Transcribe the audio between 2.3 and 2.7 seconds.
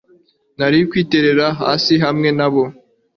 nabo